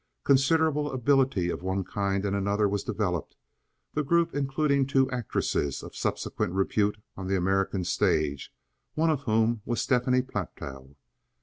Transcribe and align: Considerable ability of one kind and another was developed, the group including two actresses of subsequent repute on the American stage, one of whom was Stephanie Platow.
Considerable 0.23 0.91
ability 0.91 1.51
of 1.51 1.61
one 1.61 1.83
kind 1.83 2.25
and 2.25 2.35
another 2.35 2.67
was 2.67 2.83
developed, 2.83 3.35
the 3.93 4.01
group 4.03 4.33
including 4.33 4.83
two 4.87 5.07
actresses 5.11 5.83
of 5.83 5.95
subsequent 5.95 6.53
repute 6.53 6.97
on 7.15 7.27
the 7.27 7.37
American 7.37 7.83
stage, 7.83 8.51
one 8.95 9.11
of 9.11 9.21
whom 9.25 9.61
was 9.63 9.79
Stephanie 9.79 10.23
Platow. 10.23 10.95